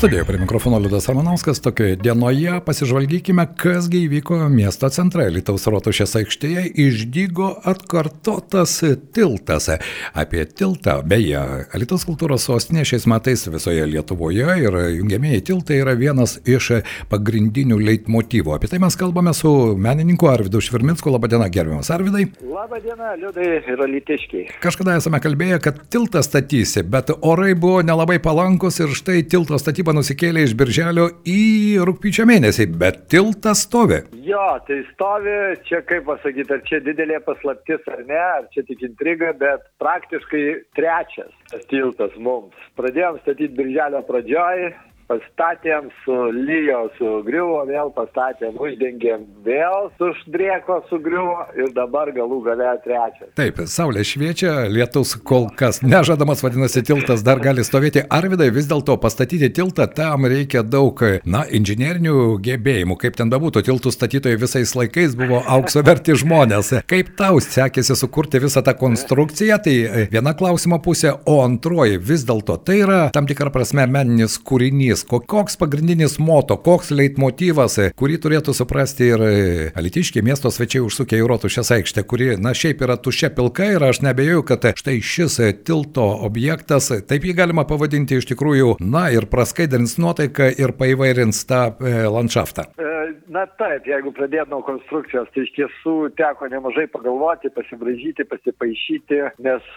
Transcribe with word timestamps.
Studijoje 0.00 0.24
prie 0.24 0.38
mikrofono 0.40 0.78
Liudas 0.78 1.08
Ramanauskas. 1.08 1.60
Tokioje 1.60 1.96
dienoje 1.96 2.54
pasižvalgykime, 2.64 3.44
kasgi 3.56 3.98
įvyko 4.06 4.38
miesto 4.48 4.88
centre. 4.88 5.26
Lietuvos 5.28 5.66
rotušės 5.68 6.16
aikštėje 6.22 6.62
išdygo 6.86 7.50
atkartotas 7.68 8.78
tiltas. 9.12 9.68
Apie 10.16 10.46
tiltą, 10.48 10.94
beje, 11.04 11.42
Lietuvos 11.76 12.06
kultūros 12.08 12.46
sostinė 12.48 12.86
šiais 12.88 13.04
metais 13.12 13.44
visoje 13.52 13.84
Lietuvoje 13.90 14.54
ir 14.62 14.78
jungiamieji 14.94 15.42
tiltai 15.50 15.82
yra 15.82 15.92
vienas 16.00 16.38
iš 16.48 16.70
pagrindinių 17.12 17.76
leitmotyvų. 17.90 18.56
Apie 18.56 18.72
tai 18.72 18.80
mes 18.80 18.96
kalbame 18.96 19.36
su 19.36 19.52
menininku 19.76 20.32
Arvidu 20.32 20.64
Švirminsku. 20.64 21.12
Labadiena, 21.12 21.50
gerbiamas 21.52 21.92
Arvidai. 21.92 22.24
Labadiena, 22.40 23.12
Liudai 23.20 23.50
ir 23.60 23.84
Alitiškiai. 23.90 24.48
Kažkada 24.64 24.96
esame 24.96 25.20
kalbėję, 25.20 25.60
kad 25.68 25.84
tiltą 25.92 26.24
statysi, 26.24 26.88
bet 26.88 27.12
orai 27.20 27.52
buvo 27.52 27.84
nelabai 27.84 28.16
palankus 28.16 28.80
ir 28.80 28.96
štai 28.96 29.26
tilto 29.28 29.60
statyba 29.60 29.89
statyba 29.90 29.96
nusikėlė 29.96 30.44
iš 30.46 30.54
birželio 30.54 31.06
į 31.26 31.82
rūpiučio 31.86 32.26
mėnesį, 32.28 32.66
bet 32.78 33.08
tiltas 33.10 33.64
stovi. 33.66 34.02
Jo, 34.22 34.58
tai 34.66 34.84
stovi, 34.92 35.56
čia 35.66 35.82
kaip 35.82 36.06
pasakyti, 36.06 36.52
ar 36.52 36.62
čia 36.68 36.80
didelė 36.80 37.20
paslaptis 37.26 37.82
ar 37.90 38.04
ne, 38.06 38.20
ar 38.38 38.46
čia 38.54 38.62
tik 38.68 38.82
intriga, 38.82 39.32
bet 39.34 39.60
praktiškai 39.80 40.44
trečias 40.76 41.32
tas 41.50 41.66
tiltas 41.66 42.14
mums. 42.18 42.54
Pradėjom 42.78 43.18
statyti 43.22 43.56
birželio 43.56 44.02
pradžioj, 44.06 44.70
pastatėm, 45.10 45.88
sulyjo, 46.04 46.84
sugriuvo, 46.98 47.64
vėl 47.68 47.90
pastatėm, 47.96 48.58
uždengėm, 48.62 49.24
vėl 49.46 49.88
suždrieko, 49.98 50.80
sugriuvo 50.90 51.48
ir 51.58 51.72
dabar 51.74 52.12
galų 52.14 52.40
gale 52.46 52.70
trečias. 52.84 53.32
Taip, 53.38 53.58
saulė 53.70 54.04
šviečia, 54.06 54.68
lietus 54.70 55.16
kol 55.26 55.48
kas 55.58 55.82
nežadamas, 55.82 56.44
vadinasi, 56.46 56.84
tiltas 56.86 57.24
dar 57.26 57.42
gali 57.42 57.64
stovėti. 57.66 58.04
Arvidai, 58.06 58.50
vis 58.54 58.68
dėlto 58.70 58.96
pastatyti 59.02 59.50
tiltą 59.56 59.88
tam 59.96 60.28
reikia 60.30 60.62
daug, 60.62 61.02
na, 61.26 61.42
inžinierinių 61.58 62.38
gebėjimų. 62.46 62.98
Kaip 63.00 63.18
ten 63.18 63.32
bebūtų, 63.32 63.64
tiltų 63.66 63.94
statytojai 63.94 64.38
visais 64.38 64.76
laikais 64.78 65.18
buvo 65.18 65.42
aukso 65.42 65.82
verti 65.86 66.14
žmonės. 66.22 66.72
Kaip 66.90 67.14
tau 67.18 67.42
sekėsi 67.42 67.98
sukurti 67.98 68.42
visą 68.42 68.62
tą 68.66 68.76
konstrukciją, 68.78 69.58
tai 69.64 70.06
viena 70.12 70.36
klausimo 70.38 70.78
pusė, 70.84 71.16
o 71.26 71.40
antroji 71.42 71.98
vis 71.98 72.26
dėlto 72.28 72.60
tai 72.62 72.80
yra 72.84 73.02
tam 73.14 73.26
tikra 73.30 73.50
prasme 73.54 73.88
meninis 73.90 74.38
kūrinys 74.38 74.99
mintis, 75.00 75.26
koks 75.26 75.56
pagrindinis 75.56 76.18
moto, 76.18 76.56
koks 76.56 76.90
leitmotyvas, 76.90 77.78
kurį 77.96 78.18
turėtų 78.20 78.54
suprasti 78.54 79.10
ir 79.10 79.20
e, 79.20 79.72
alitiškiai 79.74 80.22
miesto 80.22 80.50
svečiai 80.50 80.82
užsukę 80.82 81.16
į 81.16 81.26
Rotušės 81.26 81.70
aikštę, 81.70 82.04
kuri, 82.04 82.36
na, 82.38 82.52
šiaip 82.54 82.82
yra 82.82 82.96
tušia 82.96 83.30
pilka 83.30 83.64
ir 83.64 83.82
aš 83.82 84.02
nebejoju, 84.02 84.42
kad 84.44 84.64
štai 84.76 85.00
šis 85.00 85.40
tilto 85.64 86.04
objektas, 86.26 86.90
taip 87.06 87.24
jį 87.24 87.34
galima 87.34 87.64
pavadinti 87.64 88.18
iš 88.18 88.28
tikrųjų, 88.32 88.78
na, 88.80 89.10
ir 89.10 89.26
praskaidrins 89.30 89.98
nuotaiką 89.98 90.52
ir 90.58 90.72
paįvairins 90.72 91.44
tą 91.46 91.74
e, 91.80 92.06
landšaftą. 92.10 92.70
E, 92.76 92.99
na 93.32 93.46
taip, 93.60 93.88
jeigu 93.88 94.12
pradėt 94.16 94.52
nuo 94.52 94.60
konstrukcijos, 94.66 95.30
tai 95.34 95.46
iš 95.46 95.54
tiesų 95.56 95.96
teko 96.20 96.50
nemažai 96.52 96.86
pagalvoti, 96.92 97.52
pasibražyti, 97.56 98.28
pasipaišyti, 98.28 99.22
nes 99.46 99.72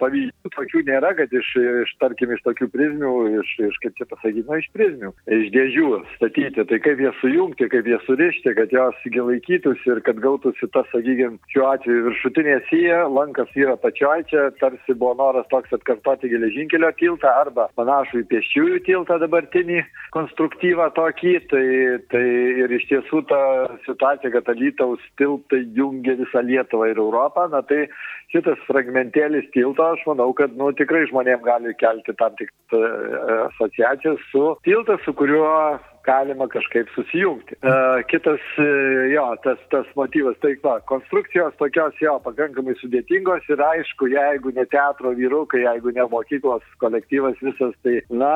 pavyzdžių 0.00 0.54
tokių 0.54 0.84
nėra, 0.88 1.14
kad 1.18 1.34
iš, 1.34 1.52
iš 1.84 1.94
tarkim, 2.02 2.32
iš 2.34 2.46
tokių 2.46 2.70
prizmių, 2.74 3.14
iš, 3.42 3.54
iš 3.70 3.82
kaip 3.82 3.98
čia 3.98 4.08
pasakyti, 4.10 4.46
na, 4.48 4.60
iš 4.62 4.68
iš 4.68 4.74
prizmių, 4.76 5.12
iš 5.26 5.50
dėžių 5.52 5.88
statyti. 6.16 6.64
Tai 6.68 6.78
kaip 6.84 7.00
jas 7.00 7.16
sujungti, 7.20 7.68
kaip 7.68 7.86
jas 7.86 8.02
surišti, 8.06 8.54
kad 8.54 8.72
jos 8.72 8.94
gelaikytųsi 9.04 9.90
ir 9.90 10.00
kad 10.04 10.20
gautųsi 10.20 10.68
tas, 10.72 10.86
sakykime, 10.92 11.38
šiuo 11.52 11.66
atveju 11.72 12.04
viršutinė 12.08 12.58
sija, 12.68 13.06
lankas 13.08 13.48
yra 13.56 13.76
pačioj, 13.76 14.24
čia 14.28 14.50
tarsi 14.60 14.94
buvo 14.94 15.14
noras 15.18 15.48
toks 15.50 15.72
atkartoti 15.72 16.28
geležinkelio 16.28 16.92
tiltą 16.98 17.28
arba 17.28 17.68
panašų 17.76 18.22
į 18.22 18.28
pėsčiųjų 18.32 18.82
tiltą 18.86 19.18
dabartinį 19.22 19.82
konstruktyvą 20.12 20.90
tokį. 20.96 21.34
Tai, 21.48 21.66
tai 22.12 22.24
ir 22.64 22.72
iš 22.78 22.86
tiesų 22.90 23.22
ta 23.30 23.40
situacija, 23.86 24.32
kad 24.34 24.48
Alytaus 24.52 25.02
tiltai 25.20 25.64
jungia 25.76 26.16
visą 26.18 26.42
Lietuvą 26.46 26.90
ir 26.92 27.00
Europą, 27.02 27.48
na 27.52 27.60
tai 27.66 27.86
šitas 28.32 28.60
fragmentėlis 28.68 29.50
tilto, 29.54 29.84
aš 29.94 30.04
manau, 30.08 30.30
kad 30.36 30.54
nu, 30.58 30.70
tikrai 30.78 31.06
žmonėm 31.10 31.44
gali 31.46 31.74
kelti 31.80 32.14
tam 32.20 32.36
tik 32.40 32.52
e, 32.72 32.82
asociacijas 33.48 34.22
su 34.32 34.50
tiltas, 34.66 35.02
su 35.04 35.14
kuriuo 35.16 35.52
galima 36.08 36.48
kažkaip 36.50 36.90
susijungti. 36.94 37.58
Uh, 37.62 38.00
kitas, 38.10 38.42
uh, 38.58 39.04
jo, 39.12 39.26
tas, 39.44 39.60
tas 39.72 39.88
motyvas, 39.98 40.38
tai 40.42 40.54
va, 40.64 40.78
konstrukcijos 40.90 41.56
tokios 41.60 41.96
jo 42.02 42.16
pakankamai 42.24 42.76
sudėtingos 42.80 43.46
ir 43.52 43.62
aišku, 43.64 44.10
jeigu 44.12 44.52
ne 44.56 44.64
teatro 44.72 45.12
vyrukai, 45.18 45.64
jeigu 45.66 45.92
ne 45.96 46.06
mokyklos 46.12 46.64
kolektyvas 46.82 47.38
visas, 47.44 47.74
tai, 47.84 47.98
na, 48.10 48.32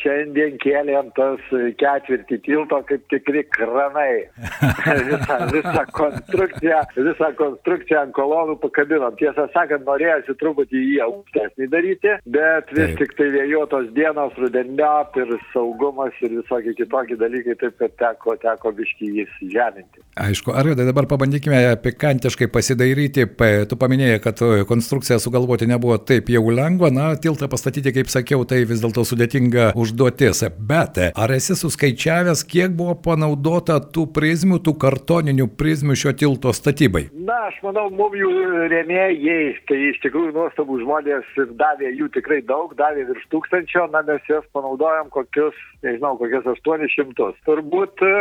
šiandien 0.00 0.58
kėlėm 0.62 1.12
tas 1.18 1.42
ketvirtį 1.80 2.40
tilto 2.46 2.80
kaip 2.88 3.06
tikri 3.12 3.44
kranai. 3.56 4.26
visą, 5.10 5.38
visą 5.52 5.84
konstrukciją, 5.96 6.82
visą 6.96 7.30
konstrukciją 7.38 8.02
ant 8.04 8.14
kolonų 8.16 8.56
pakabinom. 8.62 9.16
Tiesą 9.20 9.48
sakant, 9.54 9.86
norėjusi 9.88 10.36
truputį 10.40 10.82
jį 10.82 11.00
aukštesnį 11.06 11.70
daryti, 11.72 12.14
bet 12.36 12.72
vis 12.76 12.92
Taip. 12.92 12.98
tik 13.00 13.16
tai 13.18 13.28
vėjuotos 13.34 13.90
dienos, 13.96 14.36
rudeniop 14.40 15.16
ir 15.22 15.34
saugumas 15.52 16.16
ir 16.22 16.36
visokie 16.38 16.76
kitokie 16.78 17.15
kiti 17.16 17.20
dalykai, 17.24 17.56
taip 17.60 17.78
kad 17.78 17.94
teko, 17.98 18.36
teko 18.40 18.72
biškį 18.76 19.08
jis 19.20 19.32
žeminti. 19.52 20.02
Aišku, 20.16 20.52
Arvidai, 20.52 20.86
dabar 20.86 21.06
pabandykime 21.06 21.76
pikantiškai 21.82 22.48
pasidairyti. 22.48 23.26
Tu 23.68 23.76
paminėjai, 23.76 24.20
kad 24.24 24.40
konstrukciją 24.68 25.18
sugalvoti 25.20 25.66
nebuvo 25.66 25.98
taip 25.98 26.28
jau 26.30 26.44
lengva, 26.50 26.90
na, 26.90 27.14
tiltą 27.16 27.48
pastatyti, 27.48 27.92
kaip 27.92 28.08
sakiau, 28.12 28.44
tai 28.44 28.64
vis 28.64 28.80
dėlto 28.80 29.04
sudėtinga 29.04 29.72
užduotis. 29.76 30.44
Bet 30.58 30.98
ar 31.12 31.34
esi 31.36 31.56
suskaičiavęs, 31.56 32.44
kiek 32.48 32.74
buvo 32.76 32.96
panaudota 32.96 33.78
tų 33.80 34.08
prizmių, 34.16 34.60
tų 34.64 34.76
kartoninių 34.80 35.48
prizmių 35.56 35.96
šio 35.96 36.14
tilto 36.16 36.52
statybai? 36.56 37.08
Na, 37.12 37.35
aš 37.46 37.56
manau, 37.64 37.86
mums 37.94 38.16
jų 38.18 38.30
rėmėjai, 38.72 39.38
tai 39.68 39.78
iš 39.90 39.98
tikrųjų 40.04 40.34
nuostabų 40.36 40.78
žmonės 40.82 41.28
ir 41.40 41.52
davė 41.60 41.92
jų 41.94 42.08
tikrai 42.16 42.40
daug, 42.46 42.74
davė 42.78 43.06
virš 43.10 43.26
tūkstančio, 43.32 43.86
na, 43.94 44.02
mes 44.06 44.30
jas 44.30 44.46
panaudojom 44.56 45.10
kokius, 45.14 45.58
nežinau, 45.86 46.16
kokius 46.20 46.48
800 46.56 46.90
šimtus. 46.94 47.36
Turbūt 47.48 48.04
e, 48.06 48.16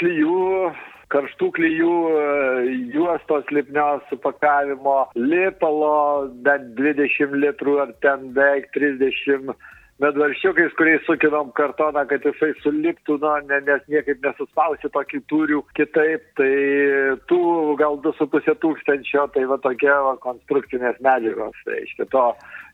klyjų 0.00 0.44
karštų 1.12 1.48
klyjų 1.56 1.94
e, 2.12 2.22
juostos 2.94 3.48
lipnios 3.54 4.04
supakavimo, 4.10 4.98
lipalo 5.16 6.28
bent 6.44 6.74
20 6.80 7.36
litrų 7.44 7.78
ar 7.86 7.94
ten 8.04 8.30
beveik 8.36 8.68
30 8.76 9.54
medvarščiukais, 10.02 10.74
kuriais 10.78 11.02
sukinom 11.06 11.50
kartoną, 11.58 12.04
kad 12.10 12.24
jisai 12.26 12.52
suliptų, 12.62 13.18
nu, 13.22 13.32
ne, 13.50 13.58
nes 13.66 13.82
niekaip 13.90 14.22
nesuspausi 14.24 14.90
tokį 14.94 15.22
turių 15.30 15.62
kitaip, 15.78 16.24
tai 16.38 16.52
tų 17.30 17.40
gal 17.80 17.98
2,5 18.04 18.54
tūkstančio, 18.62 19.26
tai 19.34 19.46
va 19.50 19.58
tokia 19.64 19.98
va, 20.06 20.14
konstrukcinės 20.22 21.00
medžiagos, 21.04 21.58
iš 21.82 21.96
kito 21.98 22.28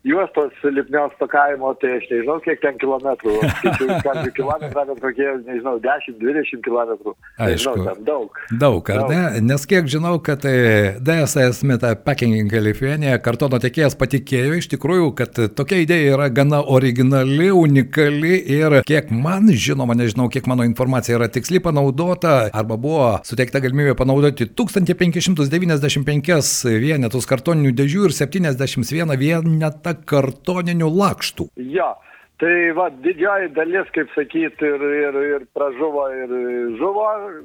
juostos 0.05 0.53
lipnios 0.65 1.15
pakavimo, 1.21 1.75
tai 1.81 1.97
aš 1.99 2.09
nežinau, 2.13 2.39
kiek 2.45 2.63
ten 2.63 2.79
kilometrų, 2.83 3.37
skaičiu, 3.59 3.89
kilometrą, 4.37 4.87
bet 4.91 5.03
kokie, 5.05 5.31
nežinau, 5.49 5.77
10-20 5.85 6.65
kilometrų. 6.67 7.17
Aišku, 7.39 7.77
nežinau, 7.81 7.97
daug. 8.07 8.43
Daug, 8.53 8.93
ar 8.95 9.05
daug. 9.05 9.15
ne? 9.15 9.45
Nes 9.53 9.67
kiek 9.69 9.89
žinau, 9.91 10.17
kad 10.25 10.45
e, 10.49 10.95
DSS 11.05 11.65
Meta 11.69 11.95
Packing 11.97 12.53
Kalifornija 12.53 13.19
kartono 13.25 13.61
tiekėjas 13.63 13.97
patikėjo 13.99 14.61
iš 14.61 14.71
tikrųjų, 14.77 15.11
kad 15.19 15.41
tokia 15.57 15.83
idėja 15.85 16.19
yra 16.19 16.31
gana 16.33 16.63
originali 16.63 16.95
originali, 16.95 17.51
unikali 17.51 18.43
ir 18.47 18.83
kiek 18.87 19.11
man 19.11 19.49
žinoma, 19.49 19.95
nežinau, 19.95 20.29
kiek 20.33 20.47
mano 20.47 20.65
informacija 20.65 21.19
yra 21.19 21.29
tiksliai 21.29 21.63
panaudota 21.63 22.51
arba 22.53 22.77
buvo 22.81 23.21
suteikta 23.27 23.61
galimybė 23.65 23.95
panaudoti 23.99 24.47
1595 24.57 26.65
vienetus 26.83 27.29
kartoninių 27.31 27.73
dėžių 27.77 28.09
ir 28.09 28.17
71 28.17 29.17
vienetą 29.21 29.94
kartoninių 30.09 30.89
lakštų. 30.91 31.49
Jo. 31.57 31.95
Tai 32.43 32.55
va, 32.75 32.89
didžioji 32.91 33.53
dalis, 33.55 33.87
kaip 33.95 34.11
sakyti, 34.11 34.67
ir, 34.67 34.83
ir, 34.83 35.19
ir 35.37 35.43
pražuvo, 35.55 36.09
ir 36.11 36.33
žuvo, 36.81 37.05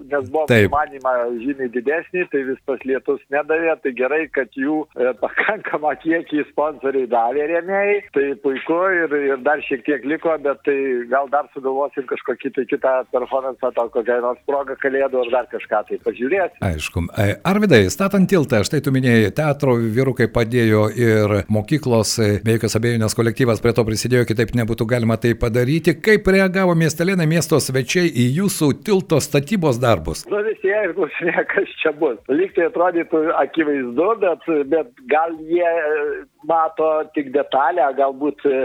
nes 0.09 0.29
buvo 0.33 0.57
manima 0.73 1.11
žymiai 1.43 1.69
didesnį, 1.75 2.23
tai 2.31 2.41
vis 2.47 2.57
tas 2.65 2.81
lietus 2.89 3.21
nedavė, 3.29 3.75
tai 3.83 3.93
gerai, 3.93 4.23
kad 4.33 4.49
jų 4.57 4.79
e, 4.97 5.11
pakankamą 5.23 5.93
kiekį 6.01 6.47
sponsoriai 6.49 7.09
davė 7.11 7.45
rėmėjai, 7.51 7.99
tai 8.17 8.25
puiku 8.41 8.79
ir, 9.03 9.13
ir 9.29 9.43
dar 9.45 9.61
šiek 9.67 9.85
tiek 9.85 10.07
liko, 10.09 10.33
bet 10.41 10.65
tai 10.65 10.77
gal 11.13 11.29
dar 11.29 11.45
sugalvosim 11.53 12.09
kažkokį 12.09 12.53
tai 12.57 12.65
kitą 12.73 12.95
performance, 13.13 13.61
to 13.61 13.87
kokią 13.93 14.17
nors 14.25 14.41
progą 14.49 14.73
kalėdų 14.81 15.21
ar 15.21 15.31
dar 15.37 15.51
kažką, 15.53 15.83
tai 15.91 16.01
pažiūrėsim. 16.07 16.57
Aišku. 16.65 17.05
E, 17.13 17.37
Arvidai, 17.45 17.83
statant 17.93 18.25
tiltą, 18.33 18.63
štai 18.65 18.81
tu 18.81 18.95
minėjai, 18.95 19.29
teatro 19.37 19.77
vyrukai 19.77 20.31
padėjo 20.33 20.89
ir 20.97 21.37
mokyklos, 21.53 22.17
e, 22.25 22.33
be 22.41 22.57
jokios 22.57 22.79
abejonės 22.81 23.17
kolektyvas 23.21 23.61
prie 23.61 23.77
to 23.77 23.85
prisidėjo, 23.85 24.25
kitaip 24.33 24.57
nebūtų 24.57 24.78
galima 24.85 25.17
tai 25.17 25.33
padaryti. 25.39 25.95
Kaip 26.03 26.27
reagavo 26.31 26.75
miestelėnai 26.77 27.27
miesto 27.29 27.59
svečiai 27.59 28.11
į 28.11 28.27
jūsų 28.39 28.69
tilto 28.85 29.19
statybos 29.23 29.79
darbus? 29.81 30.25
Nu 30.29 30.43
visi 30.45 30.69
jie 30.69 30.83
ir 30.85 30.93
klausinė, 30.97 31.43
kas 31.53 31.73
čia 31.81 31.93
bus. 31.97 32.19
Lyg 32.31 32.53
tai 32.55 32.69
atrodytų 32.69 33.23
akivaizdu, 33.41 34.07
bet, 34.23 34.47
bet 34.73 34.93
gal 35.11 35.35
jie 35.49 35.65
e, 35.65 36.05
mato 36.49 36.91
tik 37.17 37.31
detalę, 37.35 37.89
galbūt 37.97 38.45
e, 38.47 38.61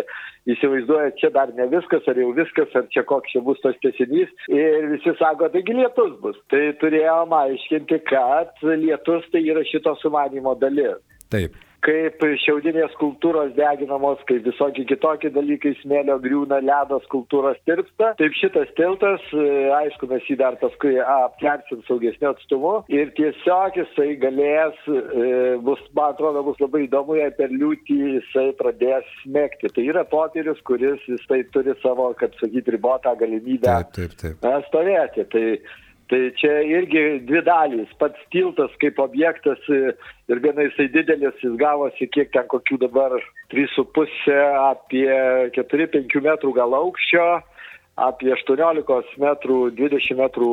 įsivaizduoja, 0.55 1.15
čia 1.21 1.33
dar 1.35 1.53
ne 1.57 1.67
viskas, 1.73 2.05
ar 2.11 2.21
jau 2.21 2.31
viskas, 2.37 2.75
ar 2.77 2.87
čia 2.95 3.05
koks 3.09 3.33
čia 3.33 3.43
bus 3.47 3.61
tas 3.65 3.79
tesinys. 3.85 4.33
Ir 4.53 4.91
visi 4.93 5.17
sako, 5.21 5.49
taigi 5.55 5.77
lietus 5.79 6.15
bus. 6.23 6.39
Tai 6.53 6.65
turėjom 6.83 7.33
aiškinti, 7.41 8.03
kad 8.11 8.65
lietus 8.69 9.27
tai 9.33 9.47
yra 9.49 9.65
šito 9.71 9.97
sumanimo 10.03 10.55
dalis 10.61 11.01
Taip. 11.33 11.57
Kaip 11.85 12.23
šiaudinės 12.45 12.95
kultūros 13.01 13.53
deginamos, 13.57 14.23
kaip 14.29 14.45
visokie 14.47 14.87
kitokie 14.89 15.31
dalykai, 15.35 15.75
smėlio 15.83 16.17
griūna, 16.23 16.61
ledo 16.65 17.01
skultūros 17.05 17.61
tirpsta. 17.69 18.13
Taip 18.21 18.37
šitas 18.39 18.73
tiltas, 18.79 19.25
e, 19.37 19.47
aišku, 19.79 20.09
mes 20.11 20.25
jį 20.31 20.39
dar 20.41 20.59
paskui 20.63 20.97
aptversim 21.01 21.85
saugesniu 21.89 22.31
atstumu 22.33 22.75
ir 22.93 23.13
tiesiog 23.19 23.79
jisai 23.83 24.11
galės, 24.23 24.81
e, 24.89 25.29
bus, 25.65 25.83
man 25.97 26.15
atrodo, 26.15 26.45
bus 26.49 26.61
labai 26.63 26.85
įdomu, 26.89 27.19
jei 27.21 27.31
per 27.39 27.53
liūtį 27.53 28.01
jisai 28.19 28.49
pradės 28.59 29.09
smėgti. 29.23 29.73
Tai 29.75 29.87
yra 29.93 30.05
popierius, 30.09 30.61
kuris 30.69 31.03
jisai 31.11 31.45
turi 31.55 31.77
savo, 31.83 32.11
kaip 32.19 32.37
sakyti, 32.41 32.77
ribotą 32.79 33.15
galimybę 33.21 33.69
Taip, 33.69 33.95
taip, 33.97 34.19
taip. 34.21 34.53
stovėti. 34.69 35.29
Tai, 35.33 35.47
tai 36.11 36.21
čia 36.41 36.61
irgi 36.67 37.05
dvi 37.29 37.41
dalys. 37.47 37.91
Pats 38.01 38.21
tiltas 38.35 38.73
kaip 38.83 38.99
objektas 39.03 39.61
e, 39.73 39.95
ir 40.31 40.43
viena 40.45 40.67
jisai 40.67 40.89
didelis, 40.93 41.37
jis 41.43 41.57
gavosi 41.61 42.09
kiek 42.13 42.33
ten 42.35 42.49
kokių 42.53 42.81
dabar 42.85 43.17
3,5 43.55 44.37
apie 44.69 45.09
4-5 45.57 46.23
metrų 46.29 46.55
gal 46.61 46.77
aukščio 46.81 47.29
apie 47.95 48.33
18 48.35 49.19
metrų, 49.23 49.59
20 49.79 50.17
metrų 50.19 50.49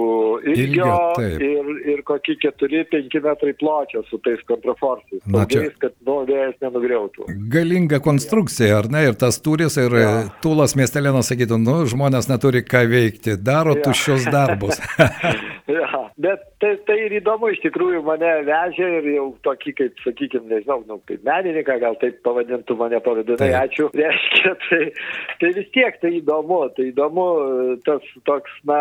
ilgio, 0.51 0.89
Ilgio, 1.17 1.29
ir, 1.41 1.71
ir 1.95 2.03
kokie 2.05 2.35
4-5 2.43 3.17
metrai 3.25 3.53
pločio 3.57 4.03
su 4.09 4.19
tais 4.21 4.41
kontraforsais. 4.49 5.23
Na, 5.25 5.45
čia- 5.49 5.63
Saugiais, 5.63 5.77
kad 5.81 5.95
nu, 6.05 6.19
vėjas 6.29 6.59
nenugriautų. 6.61 7.25
Galinga 7.51 8.01
konstrukcija, 8.03 8.77
ar 8.83 8.91
ne? 8.93 9.07
Ir 9.09 9.17
tas 9.17 9.41
turis, 9.41 9.77
ir 9.81 9.97
ja. 9.97 10.11
Tūlas 10.43 10.75
miestelėnas 10.77 11.31
sakytų, 11.31 11.57
nu, 11.61 11.79
žmonės 11.89 12.29
neturi 12.29 12.61
ką 12.61 12.85
veikti, 12.91 13.37
daro 13.41 13.73
ja. 13.77 13.87
Tuščius 13.87 14.29
darbus. 14.31 14.77
Ja, 15.71 16.09
bet 16.19 16.41
tai, 16.59 16.71
tai 16.87 16.97
ir 17.05 17.13
įdomu, 17.21 17.47
iš 17.53 17.61
tikrųjų 17.63 18.01
mane 18.03 18.31
vežė 18.47 18.87
ir 18.97 19.05
jau 19.13 19.27
tokį, 19.45 19.71
kaip, 19.77 20.01
sakykime, 20.03 20.49
nežinau, 20.49 20.81
nu, 20.89 20.97
kaip 21.07 21.21
menininką, 21.23 21.77
gal 21.79 21.95
taip 22.01 22.17
pavadintų 22.25 22.75
mane 22.79 22.99
pavadinai, 23.05 23.51
ačiū. 23.61 23.87
Reiškia, 23.95 24.51
tai, 24.65 24.81
tai 25.39 25.51
vis 25.55 25.69
tiek 25.75 25.95
tai 26.01 26.11
įdomu, 26.17 26.59
tai 26.75 26.89
įdomu 26.89 27.27
tas 27.85 28.05
toks, 28.27 28.53
na, 28.67 28.79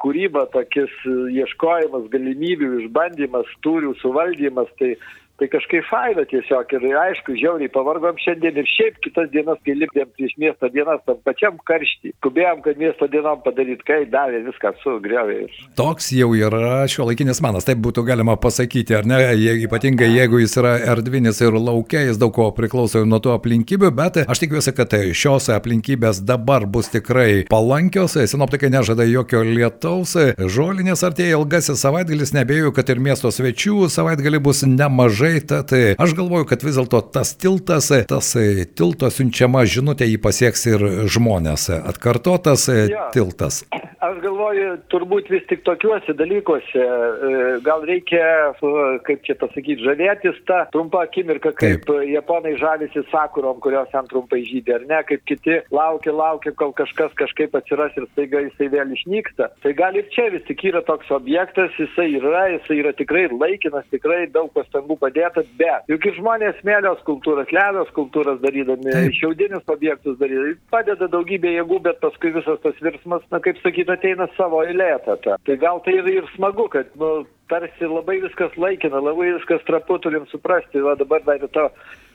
kūryba, 0.00 0.46
tokis 0.54 0.92
ieškojimas, 1.34 2.08
galimybių, 2.12 2.70
išbandymas, 2.84 3.50
turių 3.64 3.94
suvaldymas, 4.02 4.70
tai, 4.80 4.94
tai 5.40 5.48
kažkaip 5.48 5.86
faina 5.88 6.24
tiesiog 6.28 6.74
ir 6.76 6.96
aišku, 7.00 7.34
žiauriai 7.40 7.72
pavargom 7.72 8.18
šiandien 8.20 8.60
ir 8.60 8.68
šiaip 8.68 8.98
kitas 9.04 9.30
dienas, 9.32 9.58
kai 9.64 9.74
lipdėm 9.78 10.10
prieš 10.16 10.34
miesto 10.42 10.68
dienas, 10.74 11.00
tam 11.08 11.16
pačiam 11.24 11.56
karštį, 11.68 12.12
skubėjom, 12.18 12.60
kad 12.66 12.80
miesto 12.80 13.08
dienom 13.08 13.40
padaryti, 13.44 13.86
kai 13.88 14.02
davė 14.12 14.42
viską 14.46 14.74
sugriovė. 14.82 15.38
ir 15.46 15.62
Toks 15.80 16.10
jau 16.12 16.30
yra 16.36 16.84
šio 16.90 17.08
laikinis 17.08 17.40
manas, 17.44 17.64
taip 17.68 17.80
būtų 17.80 18.04
galima 18.10 18.36
pasakyti, 18.40 18.98
ar 18.98 19.08
ne? 19.08 19.20
Je, 19.40 19.56
ypatingai 19.64 20.10
jeigu 20.12 20.42
jis 20.42 20.58
yra 20.60 20.74
erdvinis 20.92 21.40
ir 21.40 21.56
laukia, 21.56 22.04
jis 22.04 22.20
daug 22.20 22.34
ko 22.36 22.50
priklauso 22.56 23.00
ir 23.00 23.08
nuo 23.08 23.22
tų 23.22 23.32
aplinkybių, 23.38 23.92
bet 23.96 24.20
aš 24.26 24.44
tikiuosi, 24.44 24.74
kad 24.76 24.92
šios 25.16 25.48
aplinkybės 25.56 26.20
dabar 26.28 26.68
bus 26.68 26.92
tikrai 26.92 27.46
palankios, 27.50 28.18
sinoptikai 28.20 28.72
nežada 28.74 29.08
jokio 29.08 29.40
lietaus, 29.46 30.16
žolinės 30.36 31.04
artėja 31.06 31.38
ilgasis 31.38 31.80
savaitgalis, 31.80 32.34
nebejoju, 32.36 32.74
kad 32.76 32.92
ir 32.92 33.00
miesto 33.00 33.32
svečių 33.32 33.88
savaitgalį 33.92 34.42
bus 34.44 34.64
nemažai, 34.68 35.29
tad 35.50 35.74
aš 35.74 36.16
galvoju, 36.18 36.48
kad 36.50 36.64
vis 36.66 36.78
dėlto 36.80 37.02
tas 37.14 37.34
tiltas, 37.40 37.90
tas 38.10 38.32
tilto 38.76 39.10
siunčiama 39.12 39.64
žinutė 39.68 40.08
jį 40.10 40.18
pasieks 40.22 40.66
ir 40.72 40.86
žmonės. 41.10 41.70
Atkartotas 41.80 42.68
Jo. 42.70 43.08
tiltas. 43.14 43.64
Aš 44.00 44.16
galvoju, 44.24 44.68
turbūt 44.88 45.26
vis 45.28 45.42
tik 45.50 45.60
tokiuose 45.66 46.14
dalykuose 46.16 46.80
e, 46.80 47.32
gal 47.66 47.82
reikia, 47.84 48.22
e, 48.56 48.70
kaip 49.04 49.26
čia 49.26 49.34
pasakyti, 49.36 49.84
žavėtis 49.84 50.38
tą 50.48 50.62
trumpą 50.72 51.02
akimirką, 51.04 51.52
kaip 51.58 51.84
Taip. 51.84 52.08
japonai 52.08 52.54
žavisi 52.56 53.02
sakurom, 53.10 53.58
kurios 53.60 53.90
ten 53.92 54.08
trumpai 54.08 54.40
žydė, 54.48 54.78
ar 54.78 54.86
ne, 54.88 55.02
kaip 55.10 55.26
kiti 55.28 55.58
laukia, 55.68 56.14
laukia, 56.16 56.54
kol 56.56 56.72
kažkas 56.78 57.12
kažkaip 57.20 57.58
atsiras 57.60 57.92
ir 58.00 58.06
staiga 58.14 58.40
jisai 58.46 58.70
vėl 58.72 58.94
išnyksta. 58.96 59.50
Tai 59.60 59.74
gal 59.76 60.00
ir 60.00 60.08
čia 60.16 60.30
vis 60.32 60.48
tik 60.48 60.64
yra 60.70 60.80
toks 60.88 61.12
objektas, 61.12 61.76
jisai 61.76 62.08
yra, 62.16 62.46
jisai 62.54 62.80
yra 62.80 62.94
tikrai 62.96 63.26
laikinas, 63.34 63.84
tikrai 63.92 64.22
daug 64.32 64.48
pastangų 64.56 64.96
padėta, 65.20 65.44
bet 65.58 65.90
juk 65.90 66.06
žmonės 66.16 66.58
smėlio 66.60 66.94
skultūras, 67.00 67.50
ledo 67.52 67.84
skultūras 67.90 68.40
darydami, 68.42 68.90
Taip. 68.92 69.14
šiaudinius 69.18 69.66
objektus 69.68 70.18
daryti. 70.18 70.58
Padeda 70.70 71.08
daugybė 71.12 71.54
jėgų, 71.56 71.80
bet 71.84 72.00
paskui 72.00 72.32
visas 72.34 72.60
tas 72.62 72.76
virsmas, 72.80 73.22
na 73.30 73.40
kaip 73.40 73.58
sakyti, 73.62 73.90
ateina 73.92 74.28
savo 74.36 74.62
eilė 74.64 74.98
tada. 75.04 75.38
Tai 75.46 75.56
gal 75.60 75.82
tai 75.84 75.98
ir, 75.98 76.08
ir 76.20 76.30
smagu, 76.36 76.68
kad, 76.72 76.90
nu, 77.00 77.26
tarsi 77.50 77.88
labai 77.88 78.20
viskas 78.24 78.56
laikina, 78.56 79.02
labai 79.02 79.34
viskas 79.36 79.64
trapu, 79.68 79.98
turim 79.98 80.26
suprasti, 80.30 80.82
va 80.84 80.96
dabar 80.98 81.22
dar 81.26 81.40
ir 81.40 81.52
to 81.52 81.68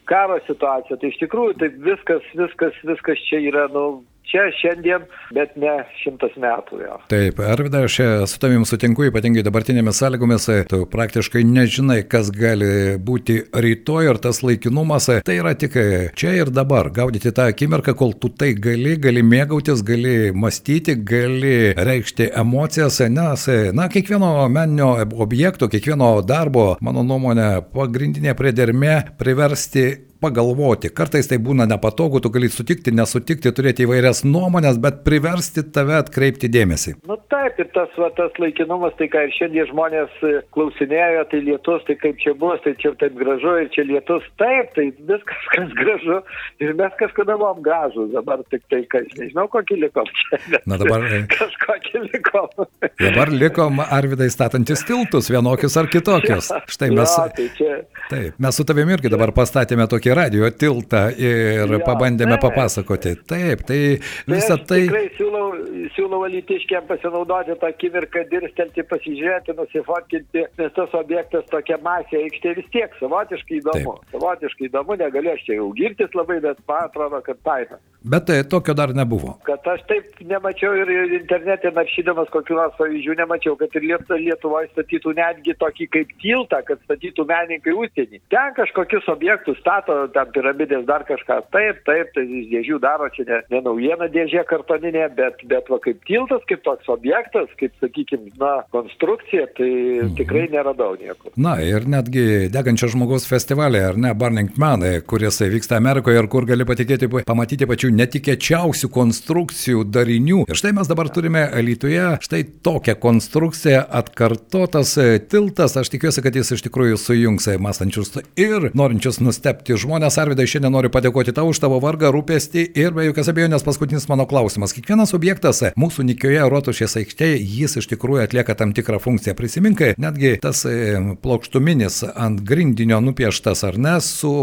karo 0.10 0.40
situacija. 0.48 0.98
Tai 1.02 1.12
iš 1.12 1.22
tikrųjų, 1.24 1.58
tai 1.62 1.72
viskas, 1.86 2.26
viskas, 2.38 2.78
viskas 2.86 3.24
čia 3.30 3.42
yra, 3.50 3.68
nu, 3.74 4.04
čia 4.30 4.46
šiandien, 4.60 5.06
bet 5.36 5.56
ne 5.60 5.74
šimtas 6.02 6.36
metų 6.42 6.80
jau. 6.84 6.98
Taip, 7.12 7.40
Arvida, 7.44 7.86
aš 7.88 7.98
su 8.32 8.40
tavim 8.42 8.66
sutinku, 8.68 9.06
ypatingai 9.10 9.44
dabartinėmis 9.46 10.00
sąlygomis, 10.02 10.48
e, 10.52 10.58
tu 10.70 10.82
praktiškai 10.92 11.44
nežinai, 11.48 12.02
kas 12.10 12.32
gali 12.36 12.96
būti 13.02 13.38
rytoj 13.66 14.12
ir 14.12 14.22
tas 14.24 14.42
laikinumas, 14.46 15.10
e, 15.14 15.20
tai 15.26 15.38
yra 15.42 15.56
tik 15.58 15.78
e, 15.80 15.86
čia 16.18 16.36
ir 16.40 16.52
dabar, 16.54 16.90
gaudyti 16.96 17.34
tą 17.36 17.50
akimirką, 17.54 17.96
kol 17.98 18.16
tu 18.20 18.32
tai 18.34 18.54
gali, 18.58 18.96
gali 19.02 19.24
mėgautis, 19.26 19.84
gali 19.86 20.32
mąstyti, 20.36 20.98
gali 21.08 21.56
reikšti 21.78 22.32
emocijas, 22.36 23.02
nes, 23.12 23.48
na, 23.78 23.90
kiekvieno 23.92 24.34
meninio 24.52 24.92
objekto, 25.26 25.70
kiekvieno 25.72 26.18
darbo, 26.26 26.74
mano 26.86 27.06
nuomonė, 27.08 27.50
pagrindinė 27.76 28.36
priedermė 28.38 28.98
priversti 29.20 29.88
pagalvoti. 30.26 30.92
Kartais 30.96 31.30
tai 31.30 31.40
būna 31.42 31.68
nepatogu, 31.70 32.22
tu 32.24 32.32
gali 32.34 32.50
sutikti, 32.52 32.94
nesutikti, 32.96 33.54
turėti 33.56 33.86
įvairias 33.86 34.24
nuomonės, 34.28 34.80
bet 34.82 35.04
priversti 35.08 35.66
tave 35.76 36.00
atkreipti 36.02 36.50
dėmesį. 36.52 36.98
Nu 37.10 37.18
taip, 37.32 37.60
ir 37.62 37.70
tas, 37.76 37.92
va, 38.00 38.10
tas 38.18 38.36
laikinumas, 38.42 38.96
tai 39.00 39.10
ką 39.14 39.26
ir 39.28 39.34
šiandien 39.38 39.70
žmonės 39.72 40.20
e, 40.26 40.34
klausinėjo, 40.56 41.26
tai 41.32 41.42
lietus, 41.46 41.86
tai 41.88 41.98
kaip 42.02 42.20
čia 42.24 42.36
bus, 42.42 42.62
tai 42.66 42.76
čia 42.82 42.94
taip 43.02 43.18
gražu, 43.20 43.56
ir 43.62 43.72
čia 43.76 43.86
lietus, 43.88 44.26
taip, 44.42 44.72
tai 44.78 44.88
viskas, 45.12 45.48
kas 45.56 45.76
gražu, 45.78 46.22
ir 46.64 46.74
mes 46.80 46.98
kažkada 47.02 47.38
buvom 47.40 47.62
gražus, 47.66 48.12
dabar 48.16 48.44
tik 48.54 48.66
tai, 48.74 48.84
aš 49.02 49.18
nežinau, 49.20 49.48
kokį 49.54 49.80
likom 49.86 50.10
čia. 50.22 50.42
Na 50.70 50.80
dabar, 50.82 51.06
e, 51.10 51.22
Kažkokį 51.36 52.04
likom. 52.10 52.66
Dabar 53.00 53.32
likom 53.34 53.82
Arvidai 53.86 54.30
statantis 54.34 54.84
tiltus, 54.88 55.30
vienokius 55.34 55.78
ar 55.80 55.90
kitokius. 55.92 56.52
Štai 56.76 56.92
mes, 56.94 57.16
Jo, 57.16 57.28
tai 57.36 57.48
čia, 57.58 57.76
taip, 58.10 58.40
mes 58.42 58.58
su 58.58 58.66
tavimi 58.68 58.96
irgi 58.96 59.12
dabar 59.14 59.32
pastatėme 59.36 59.88
tokį 59.92 60.15
radio 60.18 60.50
tiltą 60.52 61.08
ir 61.16 61.76
Jo, 61.76 61.82
pabandėme 61.86 62.38
taip. 62.38 62.46
papasakoti. 62.50 63.16
Taip, 63.30 63.66
tai 63.68 63.80
Tai 64.26 64.34
visą 64.34 64.56
aš 64.58 64.64
tai... 64.70 64.80
Tikrai 64.86 65.10
siūlau, 65.18 65.48
siūlau 65.96 66.22
alytiškiam 66.28 66.86
pasinaudoti 66.90 67.56
tą 67.62 67.70
akimirką, 67.74 68.26
dirstelti, 68.32 68.86
pasižiūrėti, 68.90 69.56
nusifotkinti, 69.60 70.46
nes 70.60 70.76
tas 70.78 70.96
objektas 70.98 71.46
tokia 71.52 71.78
masė 71.86 72.24
aikštė 72.24 72.56
vis 72.60 72.70
tiek 72.74 72.96
savotiškai 73.02 73.60
įdomu. 73.62 73.98
Savotiškai 74.14 74.70
įdomu, 74.70 74.98
negaliu 75.02 75.36
aš 75.36 75.46
čia 75.48 75.60
jau 75.60 75.70
girtis 75.78 76.18
labai, 76.18 76.40
bet 76.44 76.62
man 76.70 76.88
atrodo, 76.90 77.22
kad 77.26 77.42
faina. 77.46 77.80
Bet 78.06 78.30
e, 78.30 78.44
tokio 78.44 78.74
dar 78.78 78.94
nebuvo. 78.94 79.34
Kad 79.48 79.66
aš 79.74 79.82
taip 79.90 80.20
nemačiau 80.30 80.76
ir 80.78 80.90
internete 81.18 81.72
naršydamas 81.74 82.30
kokių 82.34 82.58
nors 82.60 82.76
pavyzdžių, 82.78 83.16
nemačiau, 83.18 83.56
kad 83.58 83.74
ir 83.74 83.88
Lietuvoje 83.90 84.70
statytų 84.74 85.14
netgi 85.18 85.56
tokį 85.58 85.88
kaip 85.96 86.12
tiltą, 86.22 86.60
kad 86.68 86.82
statytų 86.86 87.26
menininkai 87.32 87.74
užsienį. 87.74 88.22
Ten 88.34 88.54
kažkokius 88.60 89.10
objektus 89.10 89.58
stato, 89.62 89.98
ten 90.14 90.30
piramidės 90.36 90.86
dar 90.86 91.06
kažką. 91.08 91.40
Taip, 91.56 91.82
taip, 91.90 92.12
tai 92.14 92.28
iš 92.42 92.46
dėžių 92.52 92.80
daro, 92.84 93.10
čia 93.16 93.26
ne, 93.30 93.42
ne 93.56 93.64
naujiena 93.66 94.10
dėžė 94.14 94.46
kartoninė, 94.52 95.08
bet, 95.18 95.42
bet 95.50 95.74
va 95.74 95.82
kaip 95.82 96.06
tiltas, 96.06 96.46
kaip 96.50 96.62
toks 96.68 96.92
objektas, 96.94 97.50
kaip, 97.58 97.74
sakykime, 97.82 98.36
na, 98.42 98.54
konstrukcija, 98.76 99.48
tai 99.58 99.72
mhm. 99.72 100.14
tikrai 100.22 100.46
neradau 100.54 100.94
nieko. 101.02 101.34
Na 101.42 101.58
ir 101.66 101.90
netgi 101.90 102.52
degančio 102.54 102.92
žmogaus 102.94 103.26
festivalė, 103.30 103.82
ar 103.90 103.98
ne, 103.98 104.14
Burning 104.14 104.54
Man, 104.62 104.86
kuris 105.10 105.42
vyksta 105.42 105.82
Amerikoje 105.82 106.22
ir 106.22 106.30
kur 106.30 106.46
gali 106.46 106.70
patikėti, 106.70 107.10
pamatyti 107.26 107.66
pačių 107.70 107.95
netikėčiausių 107.96 108.90
konstrukcijų 108.94 109.86
darinių. 109.90 110.44
Ir 110.50 110.60
štai 110.60 110.74
mes 110.76 110.90
dabar 110.92 111.10
turime 111.14 111.46
Lietuvoje 111.66 112.20
štai 112.26 112.44
tokią 112.66 112.98
konstrukciją 113.02 113.84
atkartotas 114.00 114.96
tiltas. 115.32 115.78
Aš 115.80 115.92
tikiuosi, 115.94 116.24
kad 116.26 116.36
jis 116.36 116.54
iš 116.56 116.66
tikrųjų 116.68 117.00
sujungs 117.02 117.48
mąstančius 117.62 118.14
ir 118.40 118.70
norinčius 118.78 119.20
nustepti 119.24 119.78
žmonės. 119.80 120.20
Arvidai, 120.22 120.48
šiandien 120.50 120.74
noriu 120.74 120.92
padėkoti 120.94 121.34
tau 121.36 121.50
už 121.52 121.62
tavo 121.64 121.80
vargą, 121.84 122.12
rūpestį 122.14 122.68
ir 122.78 122.96
be 122.96 123.08
jokios 123.08 123.30
abejonės 123.32 123.66
paskutinis 123.66 124.08
mano 124.12 124.28
klausimas. 124.30 124.74
Kiekvienas 124.76 125.16
objektas 125.18 125.64
mūsų 125.80 126.08
nikioje 126.12 126.44
rotušės 126.52 126.98
aikštėje, 127.02 127.40
jis 127.42 127.78
iš 127.82 127.90
tikrųjų 127.94 128.26
atlieka 128.26 128.56
tam 128.58 128.74
tikrą 128.76 129.00
funkciją. 129.04 129.36
Prisiminkai, 129.38 129.94
netgi 130.02 130.36
tas 130.44 130.64
e, 130.70 131.00
plokštuminis 131.24 132.02
ant 132.14 132.44
grindinio 132.48 133.02
nupieštas 133.04 133.66
ar 133.68 133.80
ne 133.82 133.98
su 134.04 134.34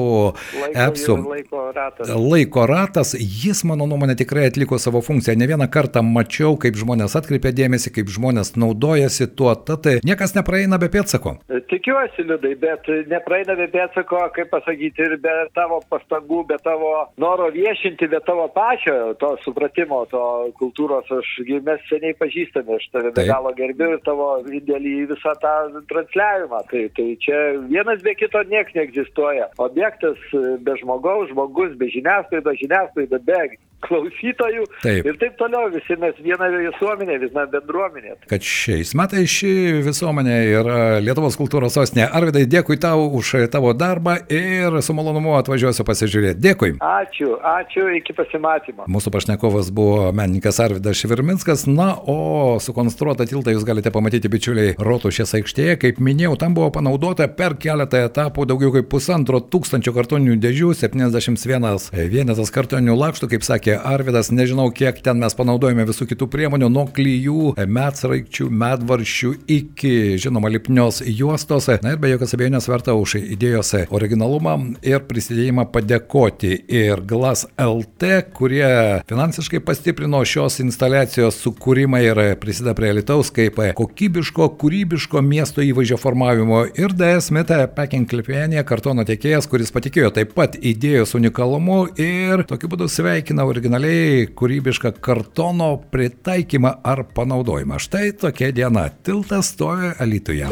epsu. 0.73 1.19
Laiko 1.33 1.65
ratas. 1.75 2.13
Laiko 2.17 2.67
ratas, 2.69 3.15
jis 3.43 3.63
mano 3.69 3.87
nuomonė 3.91 4.17
tikrai 4.19 4.47
atliko 4.49 4.79
savo 4.83 5.03
funkciją. 5.05 5.37
Ne 5.39 5.49
vieną 5.51 5.69
kartą 5.73 6.03
mačiau, 6.07 6.57
kaip 6.61 6.77
žmonės 6.79 7.17
atkreipia 7.19 7.53
dėmesį, 7.57 7.93
kaip 7.97 8.11
žmonės 8.13 8.55
naudojasi 8.61 9.29
tuo, 9.39 9.55
tad 9.55 9.89
niekas 10.07 10.37
nepraeina 10.37 10.79
be 10.83 10.89
pėtsako. 10.93 11.37
Tikiuosi, 11.73 12.27
liudai, 12.29 12.53
bet 12.61 12.89
nepraeina 13.11 13.57
be 13.59 13.69
pėtsako, 13.73 14.21
kaip 14.37 14.51
pasakyti, 14.53 15.07
ir 15.07 15.17
be 15.23 15.35
tavo 15.57 15.81
pastangų, 15.91 16.43
be 16.51 16.59
tavo 16.63 16.93
noro 17.21 17.49
viešinti, 17.55 18.11
be 18.13 18.21
tavo 18.27 18.47
pačio 18.55 19.15
to 19.21 19.33
supratimo, 19.47 20.05
to 20.13 20.23
kultūros. 20.61 21.11
Aš, 21.13 21.33
mes 21.67 21.83
seniai 21.89 22.15
pažįstame, 22.19 22.79
aš 22.79 22.89
tave 22.95 23.13
be 23.17 23.27
galo 23.29 23.53
gerbiu 23.57 23.93
ir 23.97 24.03
tavo 24.07 24.29
indėlį 24.45 24.95
į 25.03 25.09
visą 25.15 25.35
tą 25.43 25.55
transliavimą. 25.91 26.63
Tai, 26.71 26.85
tai 26.97 27.09
čia 27.25 27.41
vienas 27.71 28.05
be 28.05 28.15
kito 28.19 28.45
nieks 28.53 28.77
neegzistuoja. 28.77 29.51
Objektas 29.63 30.21
be 30.63 30.77
žmogaus, 30.81 31.31
žmogus 31.33 31.75
be 31.81 31.89
žiniasklaidos, 31.93 32.61
žiniasklaida 32.61 33.22
be 33.27 33.59
klausytojų 33.87 34.67
taip. 34.83 35.07
ir 35.09 35.19
taip 35.21 35.37
toliau. 35.41 35.69
Visi 35.73 35.97
mes 36.01 36.17
viena 36.23 36.49
visuomenė, 36.53 37.19
viena 37.23 37.47
bendruomenė. 37.51 38.17
Kad 38.31 38.45
šiais 38.47 38.95
metais 38.99 39.31
ši 39.33 39.53
visuomenė 39.87 40.37
yra 40.61 40.79
Lietuvos 41.03 41.39
kultūros 41.41 41.77
sostinė. 41.77 42.07
Arvidai, 42.13 42.45
dėkui 42.51 42.79
tau 42.83 43.07
už 43.19 43.49
tavo 43.53 43.73
darbą 43.77 44.19
ir 44.33 44.79
su 44.85 44.95
malonumu 44.97 45.37
atvažiuosiu 45.39 45.87
pasižiūrėti. 45.89 46.41
Dėkui. 46.43 46.75
Ačiū, 46.83 47.35
ačiū, 47.53 47.89
iki 47.99 48.15
pasimatymo. 48.17 48.87
Mūsų 48.93 49.13
pašnekovas 49.15 49.73
buvo 49.75 50.11
menininkas 50.17 50.61
Arvidas 50.63 51.01
Švirminskas. 51.01 51.67
Na, 51.71 51.93
o 51.97 52.59
sukonstruotą 52.63 53.27
tiltą 53.31 53.55
jūs 53.55 53.67
galite 53.69 53.93
pamatyti, 53.95 54.31
bičiuliai, 54.33 54.77
Rotušės 54.83 55.37
aikštėje. 55.39 55.79
Kaip 55.83 56.03
minėjau, 56.03 56.37
tam 56.41 56.57
buvo 56.59 56.71
panaudota 56.75 57.29
per 57.33 57.57
keletą 57.61 58.05
etapų 58.09 58.47
daugiau 58.51 58.75
kaip 58.77 58.91
pusantro 58.93 59.41
tūkstančio 59.43 59.95
kartoninių 59.97 60.39
dėžių, 60.43 60.73
71 60.83 61.91
vienetas 62.13 62.53
kartoninių 62.55 62.97
lakštų, 62.99 63.31
kaip 63.33 63.47
sakė 63.47 63.72
Arvidas, 63.77 64.31
nežinau, 64.35 64.69
kiek 64.75 65.01
ten 65.05 65.21
mes 65.23 65.35
panaudojame 65.37 65.87
visų 65.89 66.07
kitų 66.11 66.29
priemonių, 66.33 66.69
nuo 66.73 66.85
klyjų, 66.95 67.55
metsraikčių, 67.59 68.49
medvaršių 68.63 69.33
iki, 69.57 69.95
žinoma, 70.23 70.51
lipnios 70.53 71.03
juostos. 71.07 71.69
Na 71.83 71.95
ir 71.95 72.01
be 72.03 72.13
jokios 72.13 72.35
abejonės 72.37 72.69
verta 72.71 72.95
už 72.99 73.17
idėjos 73.23 73.75
originalumą 73.93 74.57
ir 74.87 75.05
prisidėjimą 75.09 75.67
padėkoti 75.73 76.55
ir 76.73 77.03
Glas 77.09 77.45
LT, 77.61 78.13
kurie 78.37 79.03
finansiškai 79.09 79.63
pastiprino 79.65 80.23
šios 80.27 80.61
instaliacijos 80.65 81.39
sukūrimą 81.43 82.03
ir 82.05 82.23
prisideda 82.43 82.75
prie 82.79 82.93
Lietuvos 82.97 83.33
kaip 83.35 83.61
kokybiško, 83.79 84.49
kūrybiško 84.61 85.23
miesto 85.25 85.65
įvaizdžio 85.65 85.99
formavimo 86.01 86.65
ir 86.79 86.95
DS 86.99 87.33
Meta 87.35 87.63
Packing 87.73 88.09
Klipienė, 88.11 88.63
kartono 88.69 89.07
tiekėjas, 89.09 89.49
kuris 89.51 89.73
patikėjo 89.75 90.13
taip 90.17 90.35
pat 90.37 90.57
idėjos 90.59 91.17
unikalumu 91.19 91.85
ir 92.01 92.45
tokiu 92.49 92.71
būdu 92.73 92.89
sveikina 92.91 93.47
originaliai 93.63 94.27
kūrybišką 94.35 94.91
kartono 95.01 95.77
pritaikymą 95.93 96.73
ar 96.83 97.05
panaudojimą. 97.15 97.79
Štai 97.79 98.13
tokia 98.19 98.51
diena. 98.53 98.89
Tiltas 98.91 99.53
stovi 99.55 99.93
Alytuje. 100.03 100.49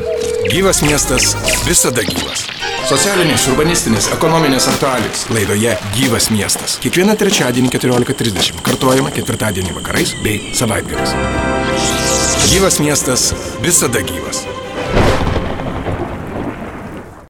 Gyvas 0.50 0.82
miestas 0.86 1.34
visada 1.66 2.04
gyvas. 2.06 2.46
Socialinės, 2.90 3.48
urbanistinės, 3.50 4.08
ekonominės 4.14 4.68
aktualijos 4.70 5.26
laidoje 5.30 5.74
Gyvas 5.96 6.30
miestas. 6.30 6.78
Kiekvieną 6.82 7.16
trečiadienį 7.18 7.70
14.30 7.74 8.62
kartuojama 8.66 9.12
ketvirtadienį 9.14 9.76
vakarais 9.80 10.14
bei 10.24 10.54
savaitgaliais. 10.54 11.14
Gyvas 12.50 12.80
miestas 12.82 13.30
visada 13.62 14.02
gyvas. 14.06 14.46